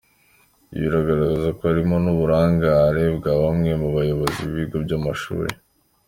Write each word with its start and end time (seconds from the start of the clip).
Ibi 0.75 0.85
bigaragaza 0.93 1.47
ko 1.57 1.61
harimo 1.69 1.95
n’uburangare 2.03 3.03
bwa 3.17 3.31
bamwe 3.41 3.71
mu 3.81 3.87
bayobozi 3.95 4.37
b’ibigo 4.43 4.77
by’amashuri. 4.85 5.51